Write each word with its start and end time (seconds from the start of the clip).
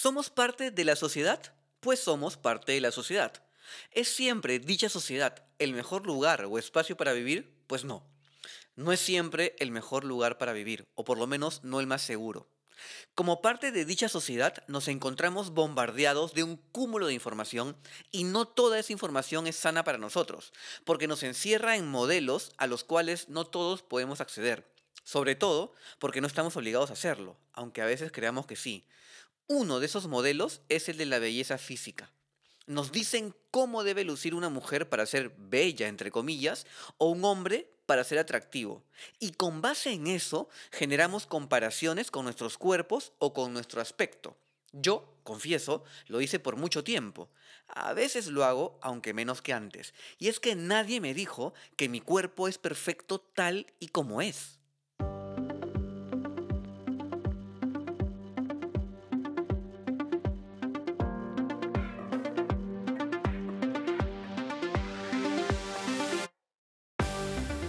¿Somos 0.00 0.30
parte 0.30 0.70
de 0.70 0.84
la 0.84 0.94
sociedad? 0.94 1.42
Pues 1.80 1.98
somos 1.98 2.36
parte 2.36 2.70
de 2.70 2.80
la 2.80 2.92
sociedad. 2.92 3.32
¿Es 3.90 4.08
siempre 4.08 4.60
dicha 4.60 4.88
sociedad 4.88 5.44
el 5.58 5.72
mejor 5.72 6.06
lugar 6.06 6.44
o 6.44 6.56
espacio 6.56 6.96
para 6.96 7.14
vivir? 7.14 7.52
Pues 7.66 7.84
no. 7.84 8.06
No 8.76 8.92
es 8.92 9.00
siempre 9.00 9.56
el 9.58 9.72
mejor 9.72 10.04
lugar 10.04 10.38
para 10.38 10.52
vivir, 10.52 10.86
o 10.94 11.02
por 11.02 11.18
lo 11.18 11.26
menos 11.26 11.64
no 11.64 11.80
el 11.80 11.88
más 11.88 12.02
seguro. 12.02 12.48
Como 13.16 13.42
parte 13.42 13.72
de 13.72 13.84
dicha 13.84 14.08
sociedad 14.08 14.62
nos 14.68 14.86
encontramos 14.86 15.50
bombardeados 15.50 16.32
de 16.32 16.44
un 16.44 16.58
cúmulo 16.70 17.08
de 17.08 17.14
información 17.14 17.76
y 18.12 18.22
no 18.22 18.46
toda 18.46 18.78
esa 18.78 18.92
información 18.92 19.48
es 19.48 19.56
sana 19.56 19.82
para 19.82 19.98
nosotros, 19.98 20.52
porque 20.84 21.08
nos 21.08 21.24
encierra 21.24 21.74
en 21.74 21.88
modelos 21.88 22.52
a 22.56 22.68
los 22.68 22.84
cuales 22.84 23.28
no 23.28 23.48
todos 23.48 23.82
podemos 23.82 24.20
acceder. 24.20 24.64
Sobre 25.02 25.34
todo 25.34 25.72
porque 25.98 26.20
no 26.20 26.28
estamos 26.28 26.56
obligados 26.56 26.90
a 26.90 26.92
hacerlo, 26.92 27.36
aunque 27.52 27.82
a 27.82 27.86
veces 27.86 28.12
creamos 28.12 28.46
que 28.46 28.54
sí. 28.54 28.86
Uno 29.48 29.80
de 29.80 29.86
esos 29.86 30.06
modelos 30.06 30.60
es 30.68 30.88
el 30.88 30.96
de 30.98 31.06
la 31.06 31.18
belleza 31.18 31.58
física 31.58 32.12
nos 32.68 32.92
dicen 32.92 33.34
cómo 33.50 33.82
debe 33.82 34.04
lucir 34.04 34.34
una 34.34 34.50
mujer 34.50 34.88
para 34.88 35.06
ser 35.06 35.34
bella, 35.36 35.88
entre 35.88 36.10
comillas, 36.10 36.66
o 36.98 37.08
un 37.08 37.24
hombre 37.24 37.68
para 37.86 38.04
ser 38.04 38.18
atractivo. 38.18 38.84
Y 39.18 39.32
con 39.32 39.62
base 39.62 39.90
en 39.90 40.06
eso 40.06 40.48
generamos 40.70 41.26
comparaciones 41.26 42.10
con 42.10 42.24
nuestros 42.24 42.58
cuerpos 42.58 43.12
o 43.18 43.32
con 43.32 43.54
nuestro 43.54 43.80
aspecto. 43.80 44.36
Yo, 44.72 45.14
confieso, 45.24 45.82
lo 46.08 46.20
hice 46.20 46.38
por 46.38 46.56
mucho 46.56 46.84
tiempo. 46.84 47.30
A 47.68 47.94
veces 47.94 48.26
lo 48.26 48.44
hago, 48.44 48.78
aunque 48.82 49.14
menos 49.14 49.40
que 49.40 49.54
antes. 49.54 49.94
Y 50.18 50.28
es 50.28 50.38
que 50.38 50.54
nadie 50.54 51.00
me 51.00 51.14
dijo 51.14 51.54
que 51.76 51.88
mi 51.88 52.02
cuerpo 52.02 52.48
es 52.48 52.58
perfecto 52.58 53.18
tal 53.18 53.66
y 53.80 53.88
como 53.88 54.20
es. 54.20 54.57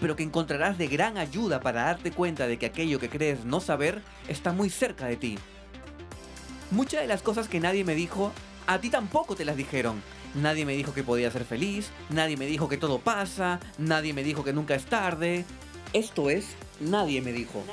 pero 0.00 0.16
que 0.16 0.22
encontrarás 0.22 0.78
de 0.78 0.88
gran 0.88 1.18
ayuda 1.18 1.60
para 1.60 1.82
darte 1.82 2.10
cuenta 2.10 2.46
de 2.46 2.58
que 2.58 2.66
aquello 2.66 2.98
que 2.98 3.10
crees 3.10 3.44
no 3.44 3.60
saber 3.60 4.02
está 4.28 4.52
muy 4.52 4.70
cerca 4.70 5.06
de 5.06 5.16
ti. 5.16 5.38
Muchas 6.70 7.02
de 7.02 7.06
las 7.06 7.22
cosas 7.22 7.48
que 7.48 7.60
nadie 7.60 7.84
me 7.84 7.94
dijo, 7.94 8.32
a 8.66 8.80
ti 8.80 8.90
tampoco 8.90 9.36
te 9.36 9.44
las 9.44 9.56
dijeron. 9.56 10.02
Nadie 10.34 10.64
me 10.64 10.76
dijo 10.76 10.94
que 10.94 11.02
podía 11.02 11.30
ser 11.30 11.44
feliz, 11.44 11.90
nadie 12.08 12.36
me 12.36 12.46
dijo 12.46 12.68
que 12.68 12.76
todo 12.76 13.00
pasa, 13.00 13.58
nadie 13.78 14.14
me 14.14 14.22
dijo 14.22 14.44
que 14.44 14.52
nunca 14.52 14.74
es 14.74 14.86
tarde. 14.86 15.44
Esto 15.92 16.30
es, 16.30 16.46
nadie 16.78 17.20
me 17.20 17.32
dijo. 17.32 17.64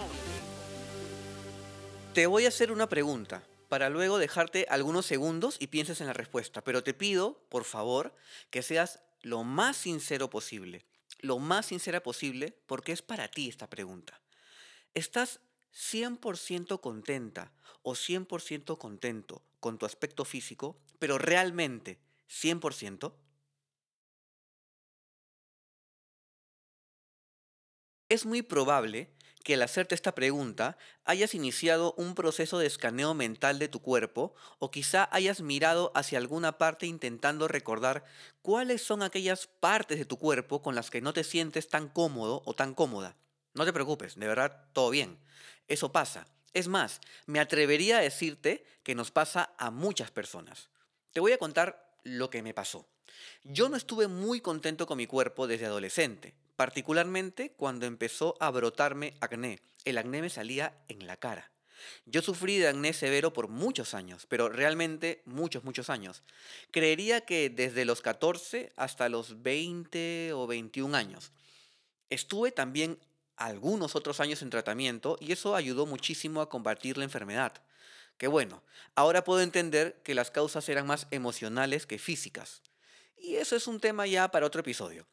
Te 2.14 2.26
voy 2.26 2.46
a 2.46 2.48
hacer 2.48 2.72
una 2.72 2.90
pregunta 2.90 3.44
para 3.70 3.90
luego 3.90 4.18
dejarte 4.18 4.66
algunos 4.70 5.06
segundos 5.06 5.58
y 5.60 5.68
pienses 5.68 6.02
en 6.02 6.08
la 6.08 6.14
respuesta, 6.14 6.64
pero 6.64 6.84
te 6.84 6.96
pido, 6.96 7.46
por 7.50 7.64
favor, 7.64 8.16
que 8.50 8.64
seas 8.64 9.02
lo 9.22 9.44
más 9.44 9.78
sincero 9.78 10.30
posible 10.30 10.86
lo 11.20 11.40
más 11.40 11.68
sincera 11.68 12.02
posible 12.04 12.58
porque 12.66 12.92
es 12.92 13.02
para 13.02 13.28
ti 13.28 13.50
esta 13.50 13.70
pregunta. 13.70 14.22
¿Estás 14.94 15.40
100% 15.72 16.82
contenta 16.82 17.52
o 17.84 17.96
100% 17.96 18.78
contento 18.78 19.44
con 19.60 19.78
tu 19.78 19.86
aspecto 19.86 20.26
físico, 20.26 20.78
pero 21.00 21.18
realmente 21.18 22.00
100%? 22.28 23.14
Es 28.10 28.26
muy 28.26 28.42
probable 28.42 29.12
que 29.48 29.54
al 29.54 29.62
hacerte 29.62 29.96
esta 29.96 30.14
pregunta 30.14 30.78
hayas 31.06 31.34
iniciado 31.34 31.94
un 31.94 32.16
proceso 32.16 32.60
de 32.60 32.68
escaneo 32.68 33.14
mental 33.14 33.60
de 33.60 33.70
tu 33.70 33.82
cuerpo 33.82 34.36
o 34.60 34.72
quizá 34.72 35.08
hayas 35.10 35.40
mirado 35.40 35.94
hacia 35.96 36.18
alguna 36.18 36.58
parte 36.58 36.86
intentando 36.86 37.48
recordar 37.48 38.04
cuáles 38.42 38.82
son 38.82 39.02
aquellas 39.02 39.48
partes 39.48 40.00
de 40.00 40.04
tu 40.04 40.20
cuerpo 40.20 40.62
con 40.62 40.76
las 40.76 40.90
que 40.90 41.00
no 41.00 41.14
te 41.14 41.24
sientes 41.24 41.70
tan 41.70 41.88
cómodo 41.88 42.42
o 42.44 42.56
tan 42.56 42.74
cómoda. 42.74 43.16
No 43.54 43.64
te 43.64 43.72
preocupes, 43.72 44.16
de 44.16 44.28
verdad, 44.28 44.66
todo 44.74 44.90
bien. 44.90 45.18
Eso 45.70 45.94
pasa. 45.94 46.28
Es 46.54 46.68
más, 46.68 47.00
me 47.26 47.40
atrevería 47.40 48.00
a 48.00 48.02
decirte 48.02 48.66
que 48.84 48.96
nos 48.96 49.12
pasa 49.12 49.54
a 49.58 49.72
muchas 49.72 50.12
personas. 50.12 50.68
Te 51.14 51.22
voy 51.22 51.32
a 51.32 51.38
contar 51.38 51.96
lo 52.04 52.30
que 52.30 52.44
me 52.44 52.54
pasó. 52.54 52.86
Yo 53.46 53.70
no 53.70 53.78
estuve 53.78 54.10
muy 54.10 54.42
contento 54.42 54.86
con 54.88 54.98
mi 54.98 55.08
cuerpo 55.08 55.48
desde 55.48 55.68
adolescente 55.68 56.36
particularmente 56.58 57.52
cuando 57.52 57.86
empezó 57.86 58.36
a 58.42 58.50
brotarme 58.50 59.14
acné. 59.22 59.62
El 59.86 59.98
acné 59.98 60.22
me 60.22 60.30
salía 60.30 60.74
en 60.90 61.08
la 61.08 61.16
cara. 61.16 61.52
Yo 62.06 62.24
sufrí 62.24 62.58
de 62.58 62.68
acné 62.68 62.92
severo 62.94 63.32
por 63.32 63.48
muchos 63.48 63.94
años, 63.94 64.26
pero 64.28 64.50
realmente 64.50 65.22
muchos, 65.26 65.64
muchos 65.64 65.90
años. 65.92 66.24
Creería 66.72 67.22
que 67.22 67.50
desde 67.52 67.86
los 67.86 68.02
14 68.02 68.74
hasta 68.76 69.08
los 69.08 69.44
20 69.44 70.34
o 70.34 70.48
21 70.48 70.98
años. 70.98 71.32
Estuve 72.10 72.52
también 72.52 72.98
algunos 73.36 73.96
otros 73.96 74.20
años 74.20 74.42
en 74.42 74.50
tratamiento 74.50 75.16
y 75.20 75.34
eso 75.34 75.56
ayudó 75.56 75.86
muchísimo 75.86 76.42
a 76.42 76.50
combatir 76.50 76.98
la 76.98 77.04
enfermedad. 77.04 77.54
Que 78.18 78.28
bueno, 78.28 78.64
ahora 78.96 79.24
puedo 79.24 79.42
entender 79.42 80.02
que 80.04 80.16
las 80.16 80.32
causas 80.32 80.68
eran 80.70 80.88
más 80.88 81.06
emocionales 81.12 81.86
que 81.86 82.00
físicas. 82.00 82.64
Y 83.16 83.36
eso 83.36 83.56
es 83.56 83.68
un 83.68 83.80
tema 83.80 84.08
ya 84.08 84.30
para 84.30 84.48
otro 84.48 84.62
episodio. 84.62 85.06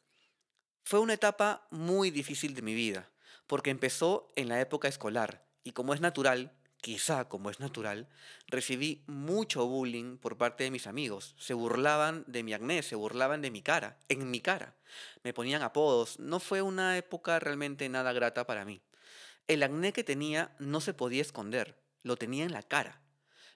Fue 0.87 0.99
una 0.99 1.13
etapa 1.13 1.65
muy 1.71 2.11
difícil 2.11 2.53
de 2.53 2.61
mi 2.61 2.75
vida, 2.75 3.09
porque 3.47 3.71
empezó 3.71 4.31
en 4.35 4.49
la 4.49 4.61
época 4.61 4.87
escolar 4.87 5.43
y 5.63 5.71
como 5.71 5.95
es 5.95 5.99
natural, 5.99 6.53
quizá 6.79 7.27
como 7.27 7.49
es 7.49 7.59
natural, 7.59 8.07
recibí 8.45 9.03
mucho 9.07 9.65
bullying 9.65 10.17
por 10.17 10.37
parte 10.37 10.63
de 10.63 10.69
mis 10.69 10.85
amigos. 10.85 11.33
Se 11.39 11.55
burlaban 11.55 12.23
de 12.27 12.43
mi 12.43 12.53
acné, 12.53 12.83
se 12.83 12.93
burlaban 12.93 13.41
de 13.41 13.49
mi 13.49 13.63
cara, 13.63 13.97
en 14.09 14.29
mi 14.29 14.41
cara. 14.41 14.75
Me 15.23 15.33
ponían 15.33 15.63
apodos. 15.63 16.19
No 16.19 16.39
fue 16.39 16.61
una 16.61 16.99
época 16.99 17.39
realmente 17.39 17.89
nada 17.89 18.13
grata 18.13 18.45
para 18.45 18.63
mí. 18.63 18.79
El 19.47 19.63
acné 19.63 19.91
que 19.91 20.03
tenía 20.03 20.55
no 20.59 20.81
se 20.81 20.93
podía 20.93 21.23
esconder, 21.23 21.81
lo 22.03 22.15
tenía 22.15 22.43
en 22.43 22.51
la 22.51 22.61
cara. 22.61 23.01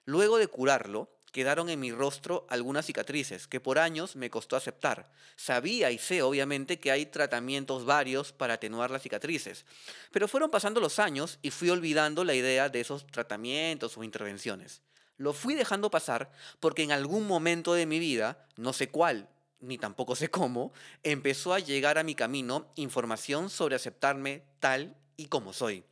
Luego 0.04 0.36
de 0.36 0.48
curarlo, 0.48 1.08
quedaron 1.32 1.68
en 1.70 1.80
mi 1.80 1.92
rostro 1.92 2.46
algunas 2.48 2.86
cicatrices 2.86 3.46
que 3.46 3.60
por 3.60 3.78
años 3.78 4.16
me 4.16 4.30
costó 4.30 4.56
aceptar. 4.56 5.10
Sabía 5.36 5.90
y 5.90 5.98
sé 5.98 6.22
obviamente 6.22 6.78
que 6.78 6.90
hay 6.90 7.06
tratamientos 7.06 7.84
varios 7.84 8.32
para 8.32 8.54
atenuar 8.54 8.90
las 8.90 9.02
cicatrices, 9.02 9.64
pero 10.12 10.28
fueron 10.28 10.50
pasando 10.50 10.80
los 10.80 10.98
años 10.98 11.38
y 11.42 11.50
fui 11.50 11.70
olvidando 11.70 12.24
la 12.24 12.34
idea 12.34 12.68
de 12.68 12.80
esos 12.80 13.06
tratamientos 13.06 13.96
o 13.96 14.04
intervenciones. 14.04 14.82
Lo 15.16 15.32
fui 15.32 15.54
dejando 15.54 15.90
pasar 15.90 16.32
porque 16.60 16.82
en 16.82 16.92
algún 16.92 17.26
momento 17.26 17.74
de 17.74 17.86
mi 17.86 17.98
vida, 17.98 18.46
no 18.56 18.72
sé 18.72 18.88
cuál, 18.88 19.28
ni 19.60 19.78
tampoco 19.78 20.16
sé 20.16 20.28
cómo, 20.30 20.72
empezó 21.02 21.52
a 21.52 21.58
llegar 21.58 21.98
a 21.98 22.04
mi 22.04 22.14
camino 22.14 22.66
información 22.76 23.50
sobre 23.50 23.76
aceptarme 23.76 24.42
tal 24.58 24.96
y 25.16 25.26
como 25.26 25.52
soy. 25.52 25.84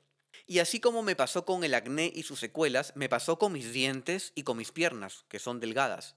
Y 0.51 0.61
así 0.61 0.81
como 0.81 1.03
me 1.03 1.15
pasó 1.15 1.45
con 1.45 1.63
el 1.63 1.75
acné 1.75 2.11
y 2.15 2.23
sus 2.23 2.41
secuelas, 2.41 2.93
me 2.97 3.11
pasó 3.11 3.39
con 3.39 3.53
mis 3.53 3.71
dientes 3.71 4.33
y 4.35 4.45
con 4.45 4.57
mis 4.57 4.73
piernas, 4.73 5.27
que 5.29 5.39
son 5.39 5.61
delgadas. 5.61 6.17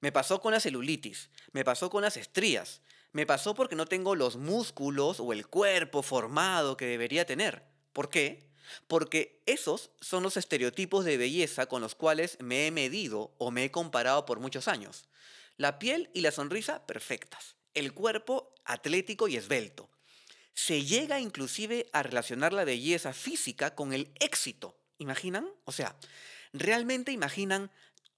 Me 0.00 0.12
pasó 0.12 0.42
con 0.42 0.52
la 0.52 0.60
celulitis, 0.60 1.30
me 1.52 1.64
pasó 1.64 1.88
con 1.88 2.02
las 2.02 2.18
estrías, 2.18 2.82
me 3.12 3.24
pasó 3.24 3.54
porque 3.54 3.76
no 3.76 3.86
tengo 3.86 4.14
los 4.14 4.36
músculos 4.36 5.18
o 5.18 5.32
el 5.32 5.46
cuerpo 5.46 6.02
formado 6.02 6.76
que 6.76 6.84
debería 6.84 7.24
tener. 7.24 7.64
¿Por 7.94 8.10
qué? 8.10 8.50
Porque 8.86 9.42
esos 9.46 9.90
son 10.02 10.22
los 10.22 10.36
estereotipos 10.36 11.06
de 11.06 11.16
belleza 11.16 11.64
con 11.64 11.80
los 11.80 11.94
cuales 11.94 12.36
me 12.38 12.66
he 12.66 12.70
medido 12.70 13.34
o 13.38 13.50
me 13.50 13.64
he 13.64 13.70
comparado 13.70 14.26
por 14.26 14.40
muchos 14.40 14.68
años. 14.68 15.08
La 15.56 15.78
piel 15.78 16.10
y 16.12 16.20
la 16.20 16.32
sonrisa 16.32 16.86
perfectas, 16.86 17.56
el 17.72 17.94
cuerpo 17.94 18.54
atlético 18.66 19.26
y 19.26 19.36
esbelto, 19.36 19.89
se 20.60 20.84
llega 20.84 21.20
inclusive 21.20 21.88
a 21.94 22.02
relacionar 22.02 22.52
la 22.52 22.64
belleza 22.64 23.14
física 23.14 23.74
con 23.74 23.94
el 23.94 24.12
éxito. 24.20 24.76
¿Imaginan? 24.98 25.48
O 25.64 25.72
sea, 25.72 25.96
realmente 26.52 27.12
imaginan 27.12 27.70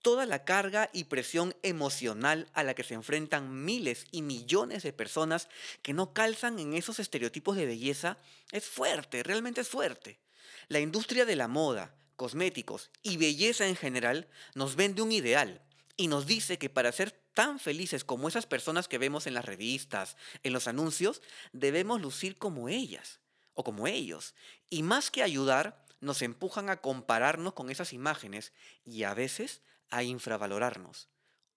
toda 0.03 0.27
la 0.27 0.45
carga 0.45 0.91
y 0.93 1.05
presión 1.05 1.55
emocional 1.63 2.49
a 2.53 2.65
la 2.65 2.75
que 2.75 2.83
se 2.83 2.95
enfrentan 2.95 3.65
miles 3.65 4.07
y 4.11 4.23
millones 4.23 4.83
de 4.83 4.93
personas 4.93 5.49
que 5.83 5.93
no 5.93 6.13
calzan 6.13 6.59
en 6.59 6.75
esos 6.75 6.99
estereotipos 6.99 7.57
de 7.57 7.67
belleza, 7.67 8.19
es 8.51 8.65
fuerte, 8.65 9.23
realmente 9.23 9.61
es 9.61 9.69
fuerte. 9.69 10.19
La 10.67 10.81
industria 10.81 11.25
de 11.25 11.37
la 11.37 11.47
moda, 11.47 11.95
cosméticos 12.17 12.91
y 13.05 13.19
belleza 13.19 13.69
en 13.69 13.77
general 13.77 14.27
nos 14.57 14.75
vende 14.75 15.03
un 15.03 15.13
ideal, 15.13 15.63
y 15.97 16.09
nos 16.09 16.27
dice 16.27 16.59
que 16.59 16.71
para 16.71 16.93
ser 16.93 17.11
tan 17.35 17.59
felices 17.59 18.05
como 18.05 18.29
esas 18.29 18.47
personas 18.47 18.89
que 18.89 18.99
vemos 18.99 19.27
en 19.27 19.35
las 19.35 19.45
revistas, 19.45 20.17
en 20.43 20.53
los 20.53 20.69
anuncios, 20.69 21.23
debemos 21.53 22.01
lucir 22.01 22.39
como 22.39 22.69
ellas 22.69 23.21
o 23.55 23.65
como 23.65 23.87
ellos. 23.87 24.35
Y 24.71 24.83
más 24.83 25.11
que 25.11 25.23
ayudar, 25.23 25.85
nos 26.01 26.23
empujan 26.23 26.69
a 26.69 26.81
compararnos 26.81 27.53
con 27.53 27.71
esas 27.71 27.93
imágenes 27.93 28.53
y 28.85 29.05
a 29.05 29.15
veces 29.15 29.63
a 29.91 30.03
infravalorarnos. 30.03 31.09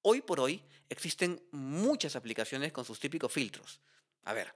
Hoy 0.02 0.22
por 0.22 0.40
hoy 0.40 0.64
existen 0.90 1.42
muchas 1.52 2.16
aplicaciones 2.16 2.72
con 2.72 2.86
sus 2.86 3.00
típicos 3.00 3.32
filtros. 3.32 3.82
A 4.24 4.34
ver, 4.34 4.54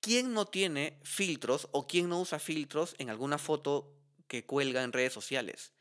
¿quién 0.00 0.32
no 0.32 0.46
tiene 0.46 1.00
filtros 1.02 1.68
o 1.72 1.86
quién 1.88 2.08
no 2.08 2.20
usa 2.20 2.38
filtros 2.38 2.94
en 2.98 3.10
alguna 3.10 3.38
foto 3.38 3.92
que 4.28 4.46
cuelga 4.46 4.84
en 4.84 4.92
redes 4.92 5.12
sociales? 5.12 5.72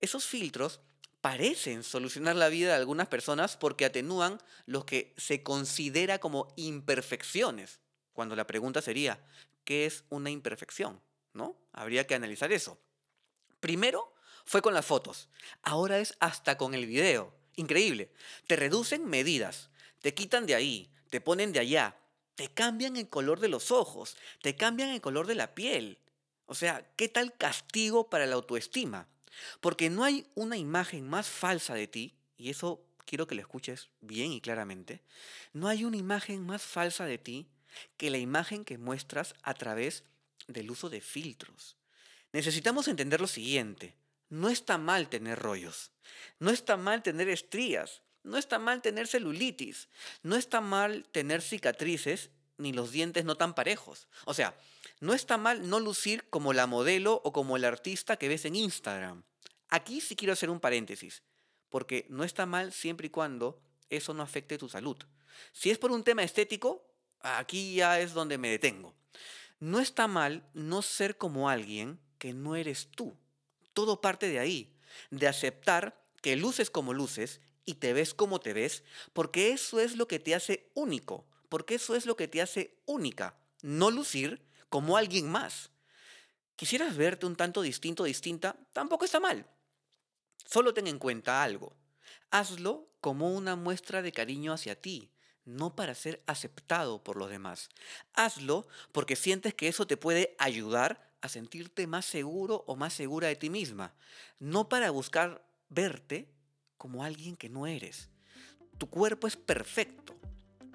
Esos 0.00 0.24
filtros 0.24 0.80
parecen 1.26 1.82
solucionar 1.82 2.36
la 2.36 2.48
vida 2.48 2.68
de 2.68 2.76
algunas 2.76 3.08
personas 3.08 3.56
porque 3.56 3.84
atenúan 3.84 4.40
lo 4.64 4.86
que 4.86 5.12
se 5.16 5.42
considera 5.42 6.20
como 6.20 6.54
imperfecciones, 6.54 7.80
cuando 8.12 8.36
la 8.36 8.46
pregunta 8.46 8.80
sería, 8.80 9.18
¿qué 9.64 9.86
es 9.86 10.04
una 10.08 10.30
imperfección? 10.30 11.00
¿No? 11.32 11.56
Habría 11.72 12.06
que 12.06 12.14
analizar 12.14 12.52
eso. 12.52 12.78
Primero 13.58 14.14
fue 14.44 14.62
con 14.62 14.72
las 14.72 14.86
fotos, 14.86 15.28
ahora 15.62 15.98
es 15.98 16.16
hasta 16.20 16.56
con 16.56 16.74
el 16.74 16.86
video. 16.86 17.34
Increíble. 17.56 18.12
Te 18.46 18.54
reducen 18.54 19.04
medidas, 19.04 19.70
te 20.02 20.14
quitan 20.14 20.46
de 20.46 20.54
ahí, 20.54 20.92
te 21.10 21.20
ponen 21.20 21.52
de 21.52 21.58
allá, 21.58 21.98
te 22.36 22.54
cambian 22.54 22.96
el 22.96 23.08
color 23.08 23.40
de 23.40 23.48
los 23.48 23.72
ojos, 23.72 24.16
te 24.42 24.54
cambian 24.54 24.90
el 24.90 25.00
color 25.00 25.26
de 25.26 25.34
la 25.34 25.56
piel. 25.56 25.98
O 26.44 26.54
sea, 26.54 26.88
¿qué 26.94 27.08
tal 27.08 27.36
castigo 27.36 28.08
para 28.10 28.26
la 28.26 28.36
autoestima? 28.36 29.08
Porque 29.60 29.90
no 29.90 30.04
hay 30.04 30.26
una 30.34 30.56
imagen 30.56 31.08
más 31.08 31.28
falsa 31.28 31.74
de 31.74 31.86
ti, 31.86 32.14
y 32.36 32.50
eso 32.50 32.84
quiero 33.04 33.26
que 33.26 33.34
lo 33.34 33.40
escuches 33.40 33.88
bien 34.00 34.32
y 34.32 34.40
claramente, 34.40 35.02
no 35.52 35.68
hay 35.68 35.84
una 35.84 35.96
imagen 35.96 36.44
más 36.44 36.62
falsa 36.62 37.06
de 37.06 37.18
ti 37.18 37.48
que 37.96 38.10
la 38.10 38.18
imagen 38.18 38.64
que 38.64 38.78
muestras 38.78 39.34
a 39.42 39.54
través 39.54 40.04
del 40.48 40.70
uso 40.70 40.90
de 40.90 41.00
filtros. 41.00 41.76
Necesitamos 42.32 42.88
entender 42.88 43.20
lo 43.20 43.26
siguiente, 43.26 43.96
no 44.28 44.48
está 44.48 44.78
mal 44.78 45.08
tener 45.08 45.38
rollos, 45.38 45.92
no 46.38 46.50
está 46.50 46.76
mal 46.76 47.02
tener 47.02 47.28
estrías, 47.28 48.02
no 48.22 48.36
está 48.36 48.58
mal 48.58 48.82
tener 48.82 49.06
celulitis, 49.06 49.88
no 50.22 50.36
está 50.36 50.60
mal 50.60 51.06
tener 51.12 51.42
cicatrices 51.42 52.30
ni 52.58 52.72
los 52.72 52.92
dientes 52.92 53.24
no 53.24 53.36
tan 53.36 53.54
parejos. 53.54 54.08
O 54.24 54.34
sea, 54.34 54.56
no 55.00 55.14
está 55.14 55.36
mal 55.36 55.68
no 55.68 55.80
lucir 55.80 56.28
como 56.30 56.52
la 56.52 56.66
modelo 56.66 57.20
o 57.24 57.32
como 57.32 57.56
el 57.56 57.64
artista 57.64 58.16
que 58.16 58.28
ves 58.28 58.44
en 58.44 58.56
Instagram. 58.56 59.22
Aquí 59.68 60.00
sí 60.00 60.16
quiero 60.16 60.32
hacer 60.32 60.50
un 60.50 60.60
paréntesis, 60.60 61.22
porque 61.68 62.06
no 62.08 62.24
está 62.24 62.46
mal 62.46 62.72
siempre 62.72 63.08
y 63.08 63.10
cuando 63.10 63.60
eso 63.90 64.14
no 64.14 64.22
afecte 64.22 64.58
tu 64.58 64.68
salud. 64.68 64.96
Si 65.52 65.70
es 65.70 65.78
por 65.78 65.90
un 65.90 66.04
tema 66.04 66.22
estético, 66.22 66.86
aquí 67.20 67.74
ya 67.74 68.00
es 68.00 68.14
donde 68.14 68.38
me 68.38 68.48
detengo. 68.48 68.94
No 69.58 69.80
está 69.80 70.06
mal 70.06 70.48
no 70.54 70.82
ser 70.82 71.16
como 71.16 71.48
alguien 71.48 72.00
que 72.18 72.32
no 72.32 72.56
eres 72.56 72.88
tú. 72.90 73.16
Todo 73.72 74.00
parte 74.00 74.28
de 74.28 74.38
ahí, 74.38 74.74
de 75.10 75.28
aceptar 75.28 76.00
que 76.22 76.36
luces 76.36 76.70
como 76.70 76.94
luces 76.94 77.40
y 77.64 77.74
te 77.74 77.92
ves 77.92 78.14
como 78.14 78.40
te 78.40 78.52
ves, 78.52 78.84
porque 79.12 79.50
eso 79.50 79.80
es 79.80 79.96
lo 79.96 80.08
que 80.08 80.18
te 80.18 80.34
hace 80.34 80.70
único, 80.74 81.26
porque 81.48 81.76
eso 81.76 81.94
es 81.94 82.06
lo 82.06 82.16
que 82.16 82.28
te 82.28 82.42
hace 82.42 82.78
única, 82.86 83.36
no 83.62 83.90
lucir 83.90 84.44
como 84.68 84.96
alguien 84.96 85.30
más. 85.30 85.70
Quisieras 86.56 86.96
verte 86.96 87.26
un 87.26 87.36
tanto 87.36 87.62
distinto 87.62 88.02
o 88.02 88.06
distinta, 88.06 88.56
tampoco 88.72 89.04
está 89.04 89.20
mal. 89.20 89.46
Solo 90.44 90.72
ten 90.72 90.86
en 90.86 90.98
cuenta 90.98 91.42
algo. 91.42 91.76
Hazlo 92.30 92.88
como 93.00 93.34
una 93.34 93.56
muestra 93.56 94.02
de 94.02 94.12
cariño 94.12 94.52
hacia 94.52 94.80
ti, 94.80 95.10
no 95.44 95.76
para 95.76 95.94
ser 95.94 96.22
aceptado 96.26 97.02
por 97.02 97.16
los 97.16 97.30
demás. 97.30 97.68
Hazlo 98.14 98.66
porque 98.92 99.16
sientes 99.16 99.54
que 99.54 99.68
eso 99.68 99.86
te 99.86 99.96
puede 99.96 100.34
ayudar 100.38 101.14
a 101.20 101.28
sentirte 101.28 101.86
más 101.86 102.04
seguro 102.04 102.64
o 102.66 102.76
más 102.76 102.92
segura 102.92 103.28
de 103.28 103.36
ti 103.36 103.50
misma, 103.50 103.94
no 104.38 104.68
para 104.68 104.90
buscar 104.90 105.44
verte 105.68 106.28
como 106.76 107.04
alguien 107.04 107.36
que 107.36 107.48
no 107.48 107.66
eres. 107.66 108.10
Tu 108.78 108.88
cuerpo 108.88 109.26
es 109.26 109.36
perfecto, 109.36 110.14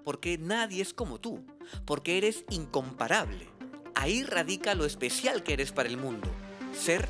porque 0.03 0.37
nadie 0.37 0.81
es 0.81 0.93
como 0.93 1.19
tú, 1.19 1.43
porque 1.85 2.17
eres 2.17 2.45
incomparable. 2.49 3.47
Ahí 3.95 4.23
radica 4.23 4.75
lo 4.75 4.85
especial 4.85 5.43
que 5.43 5.53
eres 5.53 5.71
para 5.71 5.89
el 5.89 5.97
mundo, 5.97 6.29
ser 6.73 7.07